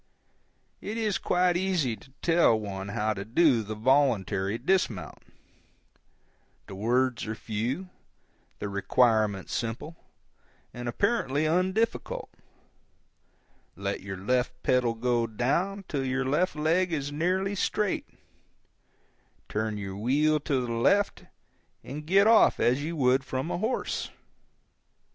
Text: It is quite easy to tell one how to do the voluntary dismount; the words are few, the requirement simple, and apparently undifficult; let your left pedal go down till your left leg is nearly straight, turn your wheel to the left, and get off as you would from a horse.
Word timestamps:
It 0.81 0.97
is 0.97 1.19
quite 1.19 1.55
easy 1.55 1.95
to 1.95 2.11
tell 2.23 2.59
one 2.59 2.87
how 2.87 3.13
to 3.13 3.23
do 3.23 3.61
the 3.61 3.75
voluntary 3.75 4.57
dismount; 4.57 5.19
the 6.65 6.73
words 6.73 7.27
are 7.27 7.35
few, 7.35 7.91
the 8.57 8.67
requirement 8.67 9.47
simple, 9.51 9.95
and 10.73 10.89
apparently 10.89 11.43
undifficult; 11.45 12.29
let 13.75 14.01
your 14.01 14.17
left 14.17 14.63
pedal 14.63 14.95
go 14.95 15.27
down 15.27 15.85
till 15.87 16.03
your 16.03 16.25
left 16.25 16.55
leg 16.55 16.91
is 16.91 17.11
nearly 17.11 17.53
straight, 17.53 18.07
turn 19.47 19.77
your 19.77 19.95
wheel 19.95 20.39
to 20.39 20.65
the 20.65 20.73
left, 20.73 21.25
and 21.83 22.07
get 22.07 22.25
off 22.25 22.59
as 22.59 22.81
you 22.83 22.95
would 22.95 23.23
from 23.23 23.51
a 23.51 23.59
horse. 23.59 24.09